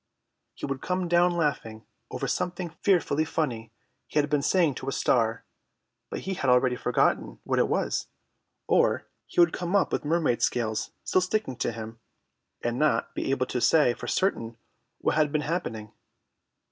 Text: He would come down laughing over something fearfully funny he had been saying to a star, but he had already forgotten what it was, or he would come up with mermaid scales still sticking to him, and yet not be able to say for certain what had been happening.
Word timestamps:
He 0.55 0.65
would 0.65 0.81
come 0.81 1.07
down 1.07 1.29
laughing 1.33 1.85
over 2.09 2.27
something 2.27 2.71
fearfully 2.81 3.23
funny 3.23 3.71
he 4.07 4.17
had 4.19 4.31
been 4.31 4.41
saying 4.41 4.73
to 4.73 4.89
a 4.89 4.91
star, 4.91 5.45
but 6.09 6.21
he 6.21 6.33
had 6.33 6.49
already 6.49 6.75
forgotten 6.75 7.37
what 7.43 7.59
it 7.59 7.67
was, 7.67 8.07
or 8.65 9.05
he 9.27 9.39
would 9.39 9.53
come 9.53 9.75
up 9.75 9.91
with 9.91 10.03
mermaid 10.03 10.41
scales 10.41 10.89
still 11.03 11.21
sticking 11.21 11.55
to 11.57 11.71
him, 11.71 11.99
and 12.63 12.77
yet 12.77 12.79
not 12.79 13.13
be 13.13 13.29
able 13.29 13.45
to 13.45 13.61
say 13.61 13.93
for 13.93 14.07
certain 14.07 14.57
what 15.01 15.13
had 15.13 15.31
been 15.31 15.41
happening. 15.41 15.91